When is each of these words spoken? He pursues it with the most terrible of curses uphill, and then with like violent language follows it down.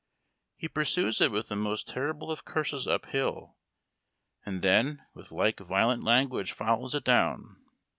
He 0.55 0.67
pursues 0.67 1.21
it 1.21 1.29
with 1.31 1.49
the 1.49 1.55
most 1.55 1.87
terrible 1.87 2.31
of 2.31 2.43
curses 2.43 2.87
uphill, 2.87 3.57
and 4.43 4.63
then 4.63 5.05
with 5.13 5.31
like 5.31 5.59
violent 5.59 6.03
language 6.03 6.53
follows 6.53 6.95
it 6.95 7.03
down. 7.03 7.57